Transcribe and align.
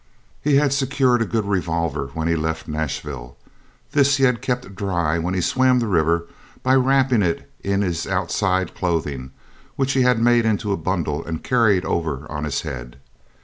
He 0.41 0.55
had 0.55 0.73
secured 0.73 1.21
a 1.21 1.27
good 1.27 1.45
revolver 1.45 2.09
when 2.15 2.27
he 2.27 2.35
left 2.35 2.67
Nashville. 2.67 3.37
This 3.91 4.17
he 4.17 4.23
had 4.23 4.41
kept 4.41 4.73
dry 4.75 5.19
when 5.19 5.35
he 5.35 5.41
swam 5.41 5.77
the 5.77 5.85
river 5.85 6.25
by 6.63 6.73
wrapping 6.73 7.21
it 7.21 7.47
in 7.63 7.83
his 7.83 8.07
outside 8.07 8.73
clothing, 8.73 9.29
which 9.75 9.91
he 9.93 10.01
had 10.01 10.19
made 10.19 10.43
into 10.43 10.71
a 10.71 10.75
bundle, 10.75 11.23
and 11.23 11.43
carried 11.43 11.85
over 11.85 12.25
on 12.31 12.45
his 12.45 12.61
head. 12.61 12.99